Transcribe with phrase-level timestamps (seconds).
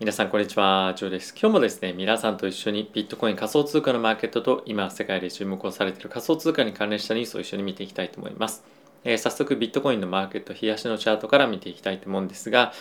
[0.00, 1.34] 皆さんこんにちは、ジョーです。
[1.36, 8.62] 今日もですね、皆さんと一緒にビットコイン仮想通貨のマーケットと今世界で注目をされている仮想通貨に関連したニュースを一緒に見ていきたいと思います。
[9.02, 12.72] えー、早速ビットコインのマーケット、冷やしのチャートから見ていきたいと思うんですが、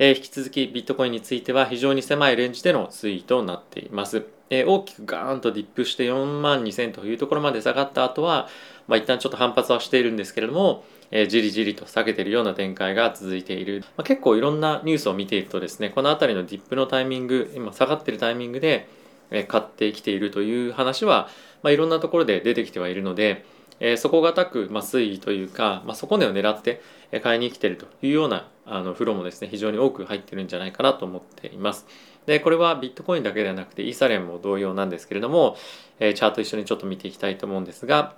[0.00, 4.26] えー、引き続きビットコインについては非常に狭いレンジでの推移となっています。
[4.50, 8.48] えー、大きくガーンとディップして4万2000というところまで下がった後は、
[8.88, 10.82] まあ、一旦ちょっと反発はしているんですけれども、
[11.16, 18.88] え、じりじりと下げているような展開が続いている、まあ、結構いろんなニュースを見ているとですねこの辺りのディップのタイミング今下がってるタイミングで、
[19.30, 21.28] え、買ってきているという話は、
[21.62, 23.44] まあ、いろんなところで出てきてはいるので、
[23.78, 26.82] えー、底堅く、まあ、推移というか、まあ、底値を狙って
[27.22, 31.86] 買いに来ているというようなあのフローもですね非常に多く入ってるんじゃないかなと思っています。
[32.26, 35.56] でこれはビットコインだけではなくてイーサレンも同様なんですけれども、
[36.00, 38.14] えー、チャート一緒にちょっと見ていきたいと思うんですが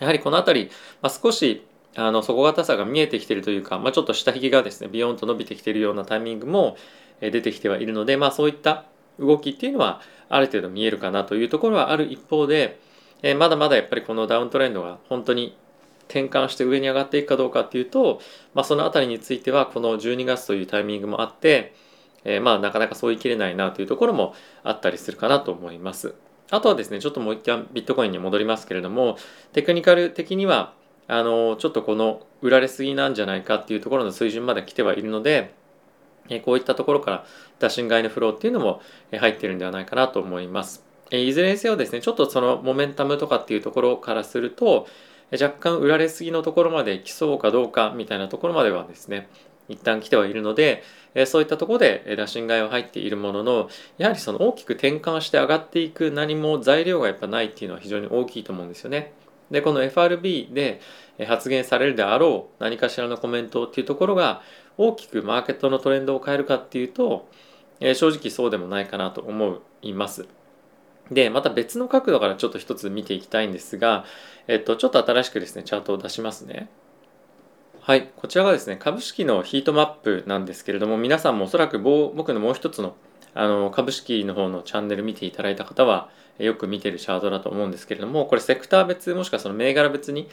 [0.00, 1.64] やはりこの辺り、まあ、少し
[1.96, 6.76] あの底堅さが見えてきているというか、まあ、ちょっと下引きがですねビヨンと伸びてきているようなタイミングも
[7.20, 8.84] 出てきてはいるので、まあ、そういった
[9.18, 12.80] 動きっていうのはある程度見えるかなというところはある一方で、
[13.22, 15.56] えまだまだやっぱりこのダウントレンドが本当に
[16.08, 18.20] 転換して上に上がっていくかどうかっていうと、
[18.54, 21.74] まあ、その辺りについてはこの12月というタイミングもあって、
[22.24, 26.14] えー、まあなかなかそう言い切れないなというところもあったりするかなと思います。
[26.50, 29.16] あとはですねちょっともう一回ビットコインに戻りますけれども
[29.52, 30.74] テクニカル的には
[31.10, 35.52] あのちょっとこの売られすぎなんじゃないかっていうところの水準まで来てはいるので
[36.44, 37.26] こういったところから
[37.58, 38.80] 打診買いのフローっていうのも
[39.10, 40.84] 入ってるんではないかなと思います。
[41.10, 44.86] いずれにせよですねちょっとそのモメンタムとかっていうところからすると
[45.32, 49.28] 若干売られすぎのところまで来そうかどうかみたいなところまではですね
[49.68, 50.84] 一旦来てはいるので
[51.26, 59.12] そういったところで打診買いは入っているもののやはりその大きく転換して上がっていく何も材料がやっぱないっていうのは非常に大きいと思うんですよね。
[59.50, 60.80] でこの FRB で
[61.26, 64.42] 発言されるであろう何かしらのコメントっていうところが
[64.78, 67.28] 大きくマーケットのトレンドを変えるかっていうと
[67.80, 70.28] 正直そうでもないかなと思います。
[71.10, 74.04] でまた別の角度からちょっと一つ見ていきたいんですが、
[74.46, 76.68] えっと、ちょっと新しくですねチャートを出しますね。
[77.80, 82.94] はい、こちらがですね株式のヒートマップなんですけれども皆さんもおそらく僕のもう一つの
[83.32, 86.10] あの株式の方のチャンネル見ていただいた方は
[86.40, 90.28] よく見てるチャートだと思うんですけれどもこれセクター別もしくはその銘柄別に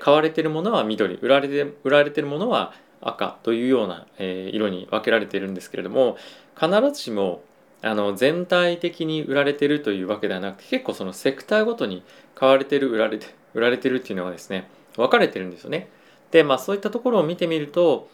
[0.00, 6.16] 買われてるものは緑売られて売られてるものは赤というような色に分けられているんですけれども
[6.58, 7.42] 必ずしも
[7.82, 12.02] あの全体的に売られてるというわけではなくて結構そのセクターごとに
[12.34, 15.88] 買われてる売られて売られてるっていうのがですね分かれてるんですよね。
[16.30, 18.08] でまあそういったところを見てみると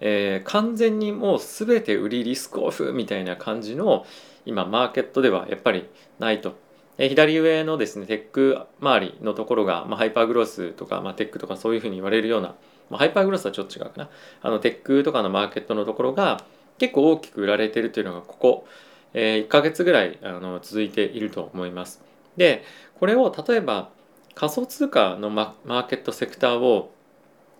[0.00, 4.04] えー、完全にもう全て売りリスクオフみたいな感じの
[4.44, 5.88] 今マーケットではやっぱり
[6.18, 6.63] ないと。
[6.98, 12.54] え、左上のですねテック周りのところが、まあ、ハイパーグロースとか、まあ、テックとかそういうふうに言われるような、
[12.90, 14.10] まあ、ハイパーグロースはちょっと違うかな
[14.42, 16.44] あのテックとかのマーケットのところが
[16.78, 18.66] 結構大きく売られてるというのがここ、
[19.12, 22.02] えー、1ヶ月ぐらいあの続いていると思います。
[22.36, 22.64] で
[22.98, 23.90] これを例えば
[24.34, 26.92] 仮想通貨のマーケットセクターを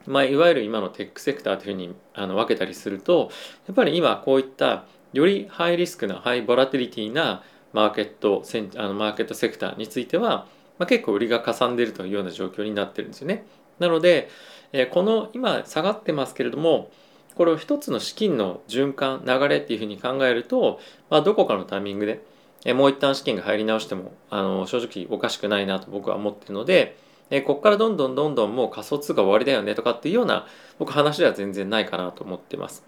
[0.07, 3.31] まあ、いわゆる今のテックセクターというふうにあの分けたりすると
[3.67, 7.43] やっぱり今こういったよりハイリスクなハイボラティリティな
[7.75, 10.47] マーケットセンあのマーケットセクターについては、
[10.79, 13.45] まあ、結構売りがかさんでいるというような状況になってるんですよね。
[13.79, 14.31] なので、
[14.73, 16.91] えこの今下がってますけれども
[17.35, 20.81] これを一つの資金の循環流れっていうふうに考えると、
[21.11, 22.25] まあ、どこかのタイミングで、
[22.65, 26.97] えもう一旦資金が入り直してもあの正直おかしくないなと僕は思ってるので、
[27.31, 30.47] えここからどんどんどんどんもう仮想通貨終わりだよねとかっていうような
[30.79, 32.85] 僕話では全然ないかなと思ってます。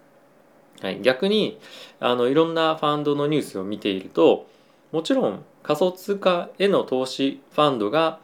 [0.80, 1.58] はい、逆に
[2.00, 4.47] あのいろんなファンドのニュースを見ていると
[4.92, 8.20] もちろん仮想通貨への投資ファンドが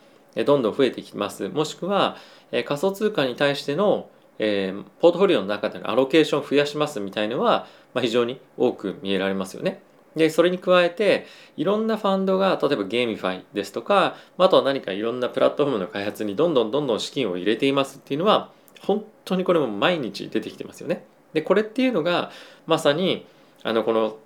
[0.46, 2.16] どんどん増えてきますもしくは
[2.50, 4.08] 仮想通貨に対しての、
[4.38, 9.82] え、ポートフォリオの中でのアロケーションを増やしますみたいのは、まあ、非常に多く見えられますよね。
[10.16, 18.50] でそれに加えていろんなファンドが例えばゲーミファイですとかあとは何かいろんなプラットフォームの開発にどんどんどんどん資金を入れていますっていうのは
[18.82, 21.04] 本当にこれも毎日出てきてますよね。
[21.32, 22.30] でこれっていうのが
[22.66, 23.26] まさに
[23.62, 24.18] あのこの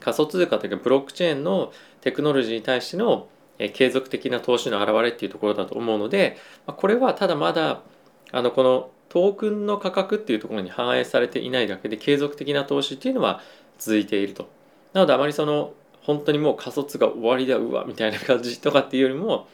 [0.00, 3.28] 仮想通貨というかブロックチェーンのテクノロジーに対しての
[3.72, 6.36] 継続的な投資の表れっていうところだと思うので
[6.66, 7.82] これはただまだ
[8.30, 13.40] あのこのトークンの価格っていうところに反映されていないだけで継続的な投資っていうのは
[13.78, 14.48] 続いていると
[14.92, 15.72] なのであまりその
[16.02, 19.48] 本当にもう仮卒が終わりだうわみたいな感じとかっていうよりも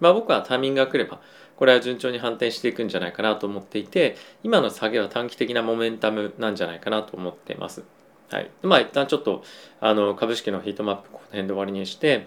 [0.00, 1.20] まあ僕はタイミングが来れば
[1.56, 7.97] これは順調に反転していくんじゃないかなと思っていて今の下げは短期的なモメンタムなんじゃないかなと思っています。
[8.30, 9.42] はい、まあ一旦ちょっと
[9.80, 12.26] あの株式のヒートマップこの辺で終わりにして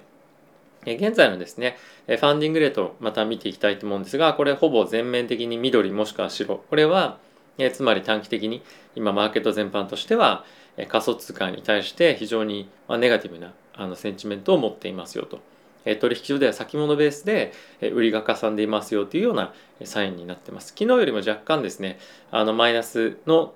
[0.83, 1.77] 現在のですね
[2.07, 7.19] ファンディングレートまた見ていきたいと思うんですがこれほぼ全面的に緑もしくは白これは
[7.59, 8.63] えつまり短期的に
[8.95, 10.43] 今マーケット全般としては
[10.77, 15.39] え仮想通貨に対して非常にまネガティブなあのセンチメントを持っていますよと。
[15.83, 19.53] え取引所では先物ベースで売りがかさんでいますよというような
[19.83, 20.67] サインになってます。
[20.77, 21.97] 昨日よりも若干ですね、
[22.29, 23.53] あのマイナスの、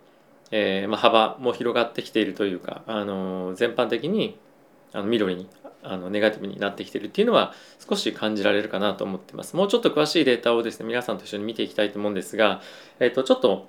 [0.52, 4.38] えー、まあ、幅も広がってきているというか、あの全般的に
[4.94, 5.48] あの緑に
[5.84, 7.54] あのネガティブになってきているっていうのは
[7.88, 9.56] 少し感じられるかなと思ってます。
[9.56, 12.62] もうちょっと詳しいデータをですね、皆さんと一緒に見ていきたいと思うんですが、
[13.00, 13.68] え、ー、と、ちょっと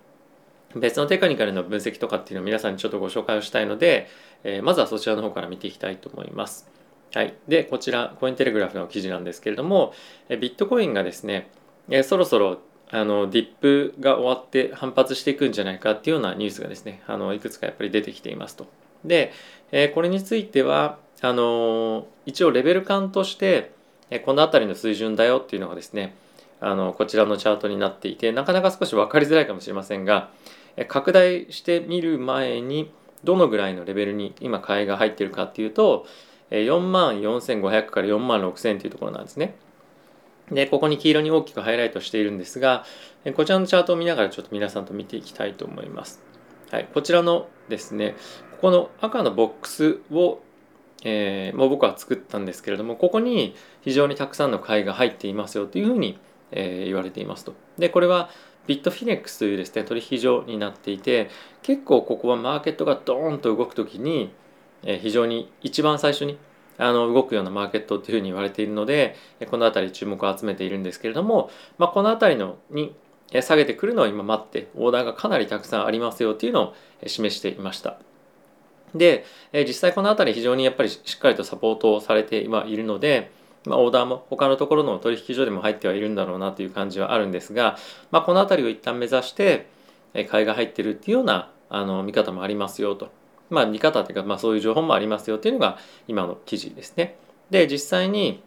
[0.74, 4.08] 別のテクニカルの分析とかっていうのを皆さんにちょっとご紹介をしたいので、
[4.44, 6.70] えー、まずはそちらの方から見ていきたいと思います。
[7.14, 7.34] はい。
[7.48, 9.92] で、こちら、コインテレグラフの記事なんですけれども、
[10.28, 11.50] えビットコインがですね、
[11.90, 12.58] えそろそろ
[12.90, 18.66] あのディップが終わって反発していくんじゃないかっていうようなニュースがですね、あのいくつかやっぱり出てきていますと。
[19.04, 19.32] で、
[19.72, 23.72] えこれについては、あの一応レベル感として、
[24.10, 26.14] えこの辺りの水準だよっていうのがですね、
[26.60, 30.30] あのこちらのチャートになっていて、なかなか少し分かりづらいかもしれませんが、
[30.76, 32.92] え拡大してみる前に
[33.24, 36.06] どのぐらいのレベルに今買いが入ってるかっていうと
[36.50, 39.56] 4万4500から4万6000というところなんですね。
[40.50, 42.84] でここに黄色に大きくハイライトしているんですが
[43.34, 46.22] こちらのチャートを見ながらちょっと皆さんと見ていきたいと思います。
[46.70, 48.14] はい、こちらのですね
[48.52, 50.40] ここの赤のボックスを、
[51.04, 56.18] えー、もう僕は作ったんですけれどもここに非常にたくさんの買いが入っていますよというふうに、
[56.52, 57.54] えー、言われていますと。
[57.78, 58.30] でこれは
[58.66, 61.30] ビットフィネックスというですね取引所になっていて
[61.62, 64.32] 結構ここはマーケットがドーンと動く時に、
[64.84, 66.38] え非常に一番最初に
[66.78, 69.16] あの動くようなマーケットというふうに言われているので
[69.50, 72.94] この辺り注目を集めているんですけれども、まあ、この辺りのに
[73.40, 76.74] 下げてくるのを今待ってオーダーがかなりたくさんありますよというのを
[77.06, 77.98] 示していました。
[78.94, 83.30] で実際この辺り非常にやっぱりしっかりとサポートをされてはいるので
[83.66, 87.76] まあ、オーダーも他のところの取引所でも入ってはいるんだろうなという感じはあるんですが、
[88.10, 89.66] まあ、この辺りを一旦目指して
[90.30, 93.10] 買いが入ってるっていうようなあの見方もありますよと。
[93.50, 95.78] まあ、見方というか、まあ、そういう情報もありますよっていうのが
[96.08, 97.16] 今の記事ですね。
[97.50, 98.42] で実際に、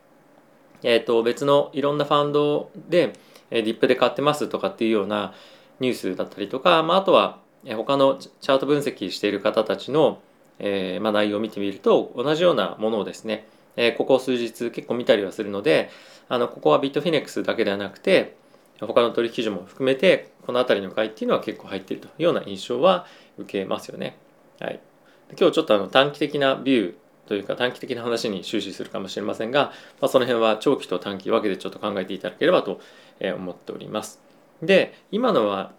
[0.83, 3.13] えー、と別のいろんなファンドで
[3.51, 5.33] えディップで買ってますとかっていうような
[5.79, 10.21] ニュースだったりとか、まあ、あとは他のチャート分析している方たちの、
[10.59, 15.89] えーまあ、内容を見てみると同じようなものをですねえここ数日結構見たりはするので
[16.27, 18.37] あのここはビットフィネックスだけではなくて
[18.79, 23.05] 他の取引所も含めてこの辺りの買いっていうのは結構入っているというような印象は
[23.37, 24.17] 受けますよね。
[24.59, 24.79] はい、
[25.37, 26.93] 今日ちょっとあの短期的なビュー
[27.27, 29.71] というか短期的な話に終始するかもしれませんが、
[30.01, 32.79] まあ、その辺は長期と短期分けてちょっと考えていただければと
[33.21, 34.21] 思っております。
[34.61, 35.77] で今のは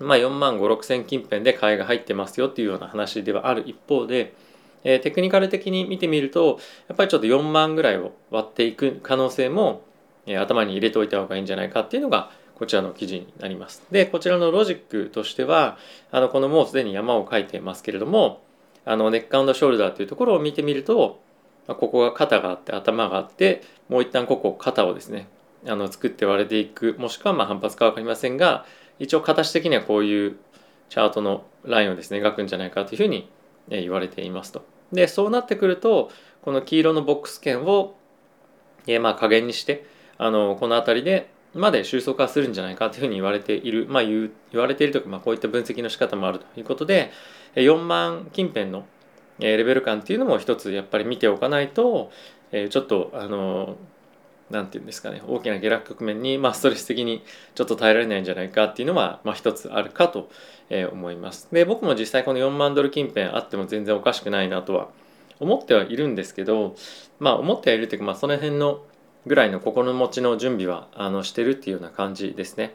[0.00, 4.34] まあ、4万5 6千近辺で買いが入ってますよっていうような話ではある一方で
[4.84, 9.82] えー、テクニカル的に見てみるとやっぱりちょっと4万ぐらいを割っていく可能性も、
[10.26, 13.82] えー、頭に入れておいた方がいいんじゃないかっていうのがこちらの記事になります。
[13.90, 15.76] でこちらのロジックとしては
[16.12, 18.42] あのこのもうすでに山を書いてますけれども
[18.84, 21.20] あのネックショルダーというところを見てみると
[21.66, 25.28] ここが肩があって頭があってもう一旦ここ肩をですね
[25.66, 28.66] あの作って割れていくもしくはま反発か分かりませんが
[28.98, 30.36] 一応形的にはこういう
[30.90, 33.30] チャートのラインをですね描くんじゃないかというふうに
[33.68, 34.64] 言われていますと。
[34.92, 36.10] でそうなってくると
[36.42, 37.96] この黄色のボックス圏を、
[38.86, 39.86] えー、まあ加減にして
[40.18, 47.10] あのこの辺りでまで収束化するんじゃないかというふうに言われている、まあ、言言われているとか、まあ、こういった分析の仕方もあるということで
[47.54, 48.84] 4万近辺の
[49.38, 52.10] レベル感っていうのも一つやっぱり見ておかないと
[52.50, 53.76] ちょっとあの
[54.50, 57.24] 何て言うんですかね大きな下落局面に、まあ、ストレス的に
[57.54, 60.30] ちょっと耐えられないんじゃないかっていうのは、まあ、一つあるかと
[60.92, 61.48] 思います。
[61.52, 64.88] で僕も実際この4万ドル近辺あっても全然おかしくないなとは
[65.40, 66.76] 思ってはいるんですけど
[67.18, 68.82] まあ思ってはいるっていうか、まあ、その辺の
[69.26, 72.74] ぐらいの心持ちの準備はあのしてるっていうような感じですね。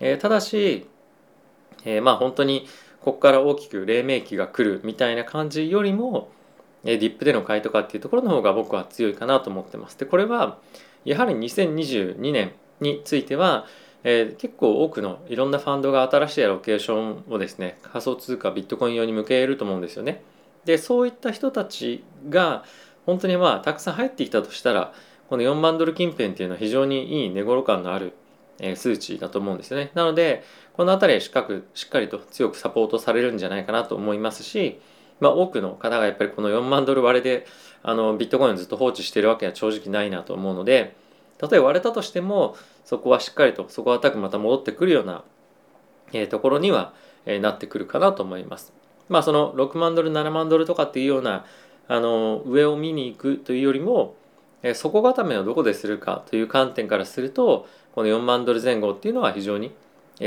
[0.00, 0.88] えー、ただし、
[1.84, 2.66] えー、まあ本当に
[3.02, 6.30] ここから大きく黎明期が来るみたいな感じよりも、
[6.84, 9.98] ディップでの買いとかっていうところの方が僕は強いかなと思ってます。
[9.98, 10.58] でこれは
[11.04, 13.66] やはり2022年については、
[14.02, 20.22] えー、結構多くのいろんなファンドが新しいアロケーションをですね仮想通貨ビットコイン用に向けると思うんですよね。
[20.64, 22.64] でそういった人たちが
[23.06, 24.92] 本当にまあたくさん入ってきたとしたら
[25.28, 28.12] この4万ドル近辺っていうのは非常にいい値頃感のある
[28.76, 29.90] 数値だと思うんですよね。
[29.94, 34.80] なのでこの辺りしっかくしっかりと強くサポートされるんじゃないかなと思いますし、
[35.20, 37.46] まあ、多くの方がやっぱりこの4万ドル割れで
[37.82, 40.94] あのビットコインをずっと放置してるわけは正直ないなと思うので
[41.40, 45.24] 例え割れたとしてもそこはしっかりとそこはたくまた戻ってくるような、
[46.12, 46.92] えー、ところには、
[47.24, 48.72] えー、なってくるかなと思います。
[49.08, 51.44] まあその6万ドル7万ドルとかっていうような
[51.88, 54.14] あの上を見に行くというよりも、
[54.62, 59.72] 底固めをどこでするかという観点からするとこの4万ドル前後っていうのは非常に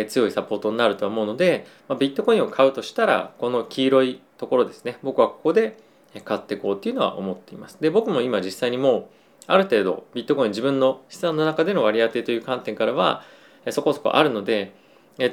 [0.07, 5.77] 強いサポートになると思うので、まあ、ビットコインを買うとしたらこの黄色いところですね僕はここで
[6.25, 7.77] 買っていこうっていうのは思っています。
[7.79, 9.05] で僕も今実際にもう
[9.47, 13.23] ある程度ビットコイン自分の資産の中での割り当てという観点からは
[13.69, 14.73] そこそこあるので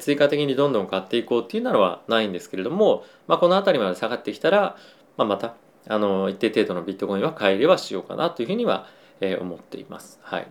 [0.01, 4.77] 追加的にどんどん買っていこうっていうのはないんですけれども、まあ、この辺りまで下がってきたら、
[5.17, 5.55] まあ、また
[5.89, 8.87] あの一定程度のビットコインは買い入れはしようかなというふうには
[9.21, 10.19] え思っています。
[10.23, 10.47] はい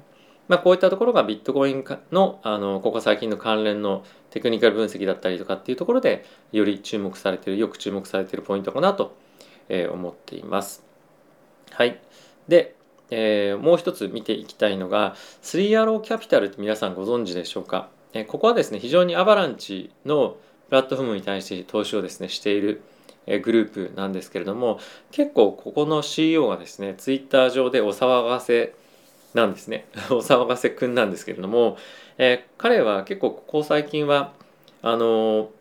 [0.47, 9.15] まあ、こういったところがビットコインのあのここ最近の関連のテクニカル分析だったりとかっていうところでより注目されているよく注目されているポイントかなと
[9.69, 10.83] え思っています。
[11.71, 11.99] はい。
[12.47, 12.75] で、
[13.11, 20.37] えー、もう一つ見ていきたいのが3アローキャピタルって皆さんご存知でしょうか、えー、ここはですね非常にアバランチの
[20.69, 22.81] プラットフォームに対して投資をですねしている
[23.37, 24.79] グループなんですけれども
[25.11, 28.73] 結構ここの CEO がですねツイッター上でお騒がせ
[29.35, 29.85] なんですね。
[30.09, 31.77] お騒がせくんなんですけれども、
[32.17, 34.33] えー、彼は結構ここ最近は
[34.81, 35.51] あの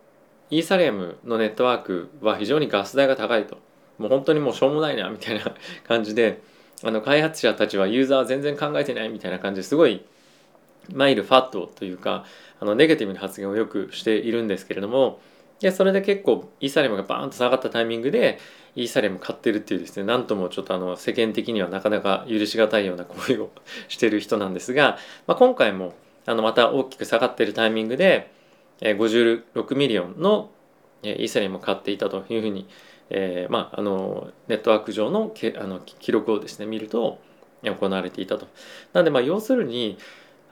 [0.51, 3.59] イーサリアムのネットワークは非常にガス代が高いと。
[3.99, 5.45] もう本当にもうしょうもないなみたいな
[5.87, 6.41] 感じで
[6.83, 10.05] あの開発者たちはユーザー全然考えてないみたいな感じですごい
[10.93, 12.25] マイルファットというか
[12.61, 15.21] あのネガティブな発言をよくしているんですけれども
[15.61, 18.39] でそれで結構イーサリアムがバーンと下がったタイミングで
[18.77, 23.51] イーサリアム買ってるっていうですねなんともちょっとあの世間的にはなかなか許し難いような行為を
[23.89, 25.95] してる人なんですが、まあ、今回も
[26.27, 28.31] あのまた大きく下がってるタイミングで
[28.81, 30.51] 56ミリオンの
[31.03, 32.69] イーサリアムを買っていたというふうに
[33.11, 37.19] えー、まあ、あのネットワーク上のけあの記録をですね見ると
[37.63, 38.47] 行われていたと。
[38.93, 39.99] なんでまあ要するに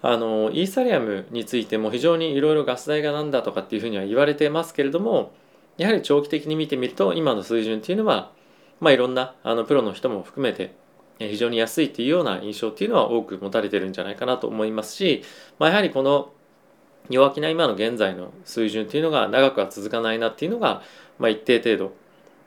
[0.09, 5.33] あのイーサリアムについても非常にいろいろガス代がなんだとかっていうふうには言われてますけれども
[5.79, 8.31] やはり長期的に見てみると今の水準っていうのは、
[8.79, 10.75] まあ、いろんなあのプロの人も含めて
[11.19, 15.25] 非常に安いっていうような印象っていうのは多く持たれてるんじゃないかなと思いますし、
[15.59, 16.31] まあ、やはりこの
[17.11, 20.83] 弱気な今の現在の水準っていうのが長くは続かないなっていうのが、
[21.19, 21.95] まあ、一定程度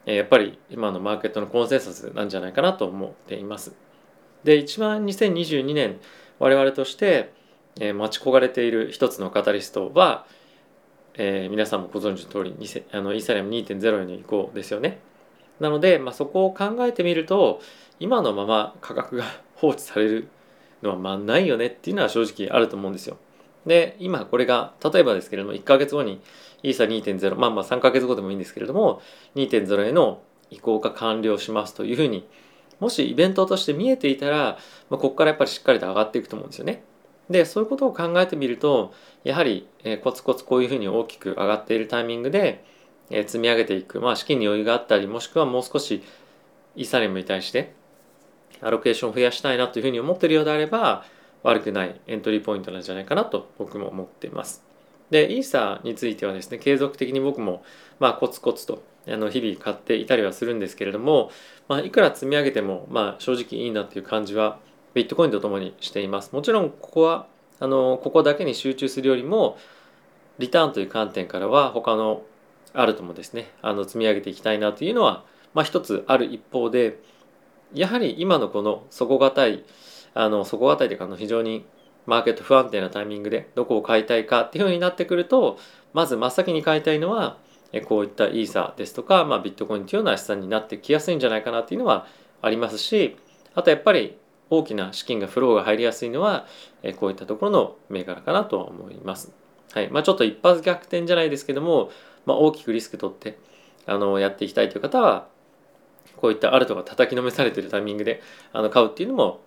[0.06, 3.74] やっぱり今のマーケットのコンセンサスなんじゃないかなと思っています。
[4.44, 6.00] で一番2022年
[6.38, 7.32] 我々として、
[7.78, 10.26] え待ち焦がれている一つのカタリストは、
[11.14, 12.54] えー、皆さんもご存知の通り
[12.92, 14.98] あのイーサリアム2.0への移行ですよね。
[15.60, 17.60] なので、まあ、そこを考えてみると
[17.98, 19.24] 今のまま価格が
[19.54, 20.28] 放置される
[20.82, 23.18] のはまあないよねっていうのは正直あると思うんですよ。
[23.66, 26.20] で今これが例えばですけれども1ヶ月後に
[26.62, 29.02] イーサ2.0まあまあ3ヶ月後でもいいんですけれども
[29.34, 32.26] 2.0への移行が完了しますというふうに
[32.78, 34.58] もしイベントとして見えていたら、
[34.88, 36.82] まあ、ここからやっぱりしっかりと上がっていくと思うんですよね。
[37.30, 38.92] でそういうことを考えてみると
[39.24, 42.64] やはり、えー、コツコツこういうふうに大きく上がっているタイミングで、
[43.08, 46.02] えー、積み上げていく、まあ、資金に余裕があったりもしくはもう少し
[46.76, 47.72] イーサリムに対して
[48.60, 51.04] アロケーションを増やしたいなというふうに思っているようであれば
[51.42, 54.70] 悪くないエントリーポイントなんじゃないかなと僕も思っています。
[55.10, 57.64] で、イーサーについてはですね、継続的に僕も、
[57.98, 61.30] まあ、コツコツと、あの、日々買っていたりはするんですけれども、
[61.68, 64.58] まあ、いくら積み上げても、まあ、正直いいなっていう感じは、
[64.94, 66.32] ビットコインとともにしています。
[66.32, 67.26] もちろん、ここは、
[67.58, 69.58] あの、ここだけに集中するよりも、
[70.38, 72.22] リターンという観点からは、他の
[72.72, 77.00] アルトもですね、あの、積み上げていきたいなというのは、まあ、一つある一方で、
[77.72, 79.64] やはり今のこの底堅い、
[80.14, 81.64] あの、底堅いというか、の、非常に
[82.06, 85.58] マーケット不安定なタイミングでどこを買いたいかっていうふうになってくると
[85.92, 87.38] まず真っ先に買いたいのは
[87.86, 92.06] こういったイーサですとか、まあ、ビットコインというような資産になってきやすいんじゃないかなっていうのは
[92.42, 93.16] ありますし
[93.54, 94.16] あとやっぱり
[94.50, 96.46] 大きな資金がフローが入りやすいのは
[96.96, 99.32] こういったところの銘柄かなと思います。
[99.72, 101.90] はいまあ、ちょっと一発逆転じゃないですけども、
[102.26, 103.38] まあ、大きくリスク取って
[103.86, 105.28] あのやっていきたいという方は
[106.16, 108.20] こういったアルトが叩きのめされているタイミングで
[108.52, 109.40] あの買うっていうのも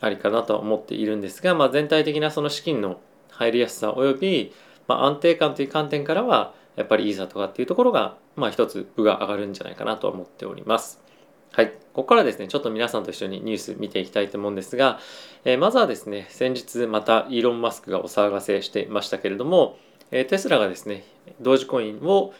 [0.00, 3.00] ありかなとは思っているんですが、まあ、全体的なその資金の
[3.30, 4.52] 入りやすさおよび、
[4.88, 11.07] まあ、安定感という観点からはやっぱりイーサとかっていうところが、まあ、一つ部が上がるんじゃないかなと思っております。
[11.52, 11.72] はい。
[11.92, 15.00] ここからですね、ちょっと皆さんと一緒にニュース見ていきたいと思うんですが、
[15.44, 19.76] えー、まずはですね、先日またイーロン・マスクがお騒がせしていましたけれども、
[20.10, 21.04] えー、テスラがですね、
[21.40, 22.32] 同時コインを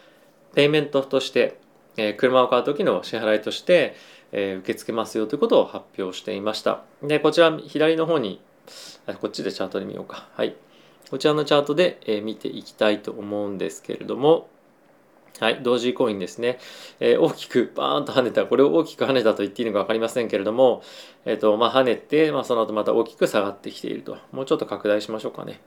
[0.55, 1.59] ペイメントとして、
[1.97, 3.95] えー、車を買う時の支払いとして、
[4.31, 6.83] え、受け付けますよということを発表していました。
[7.01, 8.39] で、こちら左の方に、
[9.21, 10.29] こっちでチャートで見ようか。
[10.33, 10.55] はい。
[11.09, 14.49] こちらのチャートで、え、見ていきたいと思うんですけれども、
[15.39, 16.59] はい、同時コインですね。
[16.99, 20.81] えー、大きくバーンと跳ねた、これを大きく跳ねたと言っていいのか分かりませんけれども、
[21.25, 24.17] え、ー、と、まあ、跳ねて、まあ、その後また大きく下がってきていると。
[24.31, 25.61] もうちょっと拡大しましょうかね。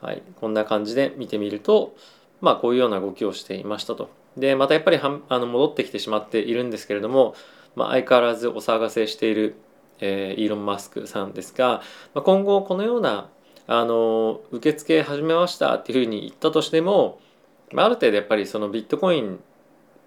[0.00, 1.94] はい、こんな感じで見てみると、
[2.40, 4.10] まあ、こういうような動きをしていましたと。
[4.36, 7.34] でまたやっぱりはあの戻ってきてしまっているんですけれども、
[7.76, 9.56] まあ、相変わらずお騒がせしている、
[10.00, 11.82] えー、イーロン・マスクさんですが、
[12.14, 13.28] まあ、今後このような
[13.66, 17.20] あの受付始めましたっていうふうに言ったとしても、
[17.72, 19.40] まあ、ある程度やっぱりそのビットコイン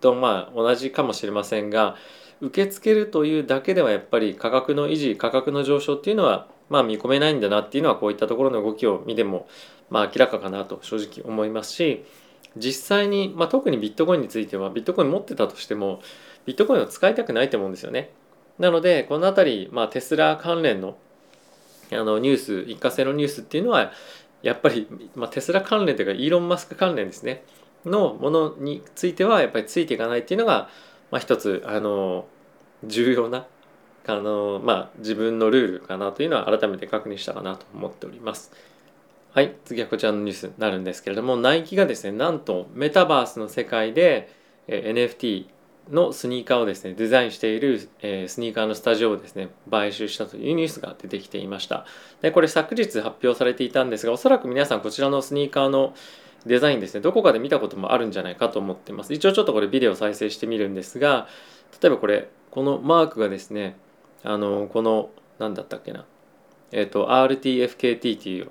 [0.02, 1.96] とまあ同じかもしれませんが
[2.42, 9.48] 受け付けるというだけではやっぱり価格の維持価格の上昇っていうのはまあ見込めないんだなっていうのはこういったところの動きを見ても
[9.90, 12.06] まあ明らかかなと正直思いますし
[12.58, 16.02] 実際に、まあ、特にビットコインについてはビットコイン持ってたとしても
[16.46, 18.12] ビットコインを使いたくないと思うんですよね。
[18.60, 20.98] なのでこの辺り、まあ、テスラ関連の
[21.92, 23.92] あのニュース一過性のニュースっていうのは
[24.42, 27.44] やっぱり、まあ、テスラ関連というかイーロン・マスク関連ですね
[27.86, 30.70] のものについてはやっぱりついていかないっていうのが、
[31.12, 32.26] まあ、一つあの
[32.84, 33.46] 重要な
[34.08, 38.52] あの、まあ、自分のルールかなというのは改めて確認したかなと思っております。
[39.34, 44.30] はい、次はこちらのニュースになるんですけれどもナイキがですねなんとメタバースの世界で
[44.70, 45.48] NFT
[45.90, 51.86] のスニーカーをですねデザインしている、え、スニーカーのスタジオをですね買収したというニュースが出てきていました。
[52.22, 55.94] でこれ昨日発表されていたんですがおそらく皆さんこちらのスニーカーの
[56.46, 59.14] デザインですねどこかで見たこともあるんじゃないかと思ってます。
[59.14, 61.28] 一応ちょっとこれビデオ再生してみるんですが
[61.82, 63.78] 例えばこれこのマークがですね
[64.24, 66.06] あのこの何だったっけな
[66.72, 68.50] えっ、ー、と RTFKT っていう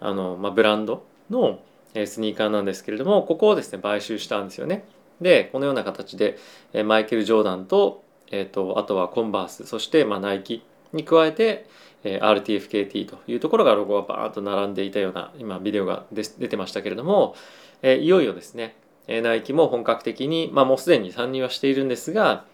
[0.00, 1.60] あの、まあ、ブランドの
[1.94, 4.84] スニーカーなんですけれどもここをですね買収したんですよね。
[5.22, 6.38] でこのような形で
[6.84, 11.66] マイケル・ジョーダンと,、えーと、あとはコンバースそしてまあナイキに加えて
[12.04, 17.34] RTFKT というところがロゴがバーッと並んでいたような今ビデオが出てましたけれども
[17.82, 18.76] いよいよですね
[19.08, 22.44] ナイキも本格的に、まあ、もうすでに参入はしているんですが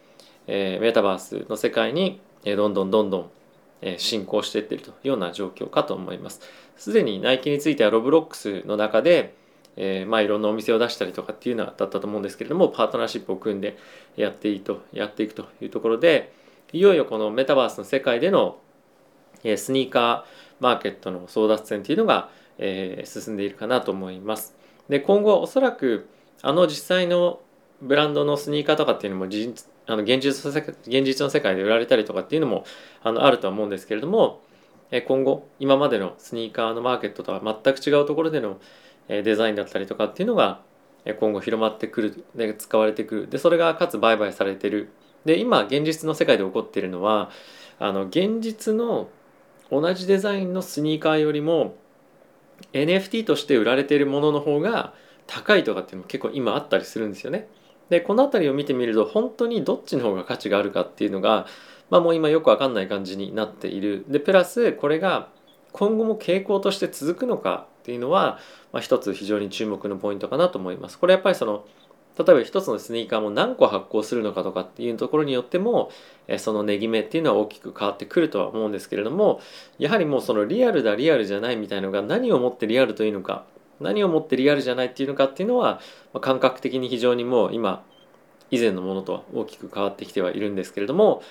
[0.47, 3.31] メタバースの世界にどんどんどんどん
[3.99, 6.41] 進行していっているというような状況かと思います。
[6.77, 9.35] すでにナイキについてはロブロックスの中で
[9.81, 13.79] えー、まあいろんなお店を出したりとかっていうのはだったと思うんですけれどもパートナーシップを組んで
[14.17, 16.33] やっていいとやっていくというところで
[16.73, 18.59] いよいよこのメタバースの世界での、
[19.45, 24.57] えー、スニーカーマーケットの争奪戦っていうのが、えー、進んでいるかなと思います。
[24.89, 26.09] で今後おそらく
[26.43, 27.41] あの実際の
[27.81, 32.65] ブランドのスニーカーとかっていうのもあの現実現実の世界で売られたりとかっていうのも
[33.03, 34.41] あのあるとは思うんですけれども
[35.07, 38.59] 今後今までのスニーカーのマーケットとは全く違うところでの
[39.09, 40.61] デザインだったりとかっていうのが
[41.19, 44.91] 今後広まってくるで使われてくるでそれがかつ売買されてる
[45.25, 47.31] で今現実の世界で起こっているのは
[47.79, 49.09] あの現実の
[49.71, 51.77] 同じデザインのスニーカーよりも
[52.73, 54.95] NFT として売られているものの方が
[55.27, 57.49] 高いとかっていうのも結構今あったりするんですよね。
[57.89, 61.47] でこの辺りを見てみると本当にどっちの方が価値があるかっていうのが、
[61.91, 64.05] まあ、もう今よくわかんない感じになっている。
[64.09, 65.29] でプラスこれが
[65.73, 68.39] 今後も傾向として続くのかっていうのは、
[68.71, 70.99] まあ、一つ非常に注目のポイントかなと思います。
[70.99, 71.65] これやっぱりその
[72.19, 75.91] 例えば一つのスニーカーも何個発行するのかとかっていうところによっても
[76.39, 79.41] その値決めっていうのは大きく変わってくるとは思うんですけれども
[79.79, 83.45] やはりもうそのリアルだリアルじゃないみたいのが何をもってリアルというのか
[83.81, 85.81] 何をもってリアルじゃないっていうのかっていうのは
[86.21, 87.85] 感覚的に非常にもう今
[88.51, 91.23] 以前のものとは大きく変わってきてはいるんですけれども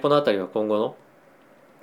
[0.00, 0.96] この辺りは今後の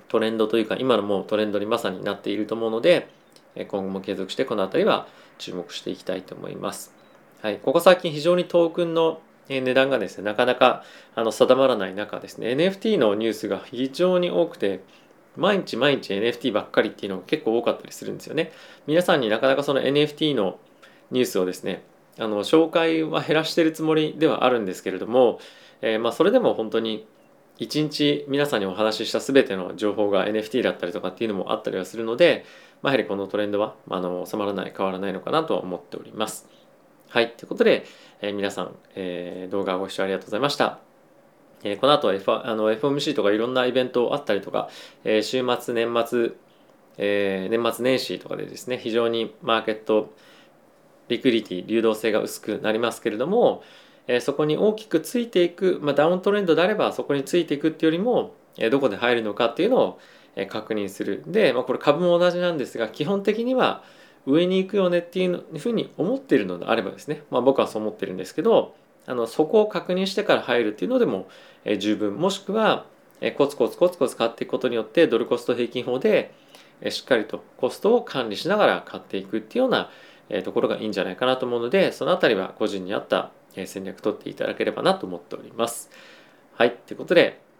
[0.08, 3.08] トレンドというか今のもうトレンドにまさになっていると思うので
[3.54, 5.06] 今後も継続してこの辺りは
[5.38, 6.92] 注目していきたいと思います。
[7.42, 10.82] はい、ここ最近非常にトークンの値段がですねなかなか
[11.14, 14.80] あの定まらない中ですね NFT のニュースが非常に多くて
[15.36, 18.52] 毎日毎日 NFT ばっかりっていうのが結構多かったりするんですよね。
[18.86, 20.58] 皆さんになかなかその NFT の
[21.10, 21.82] ニュースをですね
[22.18, 25.40] あの紹介は減らしてるつもりではあるんですけれども、
[25.82, 27.06] えー、まあそれでも本当に
[27.58, 32.44] 一日皆さんにお話しした全ての情報が NFT だったりとかっていうのもあったりはするので、
[32.84, 36.46] まあ、やはりこのトレンドはあの収まらない変わらないのかなと思っております。
[37.08, 37.32] はい。
[37.32, 37.86] ということで、
[38.20, 40.80] えー、皆さん、えー、動画ご視聴ありがとうございました。
[41.62, 44.68] えー、この後、F、あの FOMC とかいろんなイベントあったりとか、
[45.02, 46.32] えー、週末、年末、
[46.98, 50.12] えー、年末年始とかでですね、非常にマーケット、
[51.08, 53.62] リクリティ、流動性が薄くなりますけれども、
[54.08, 59.98] えそこに大きくついていく、まあ、ダウントレンドであればそこについていくっていうよりも、えどこで入るのかっていうのを、
[60.48, 63.82] 確認するで、まあ、これ株も同じなんですが基本的には
[64.26, 68.74] 上に行くよねっていうふうに思っているのであればですね、まあ、僕はそう思ってるんですけど
[69.06, 71.28] あのそこを確認してから入るっていうのでも、
[71.64, 72.86] え十分もしくは、
[73.20, 76.32] えコツコツコツコツ買っていくことによってドルコスト平均法で、
[76.80, 79.90] えしっかりとコストを管理しながら買っていくっていうような、
[80.30, 83.30] えところがいいんじゃないかなと思うのでそのあたりは個人に合った
[83.66, 85.90] 戦略取っていただければなと思っております。
[86.54, 86.72] はい。
[86.72, 87.43] ということで、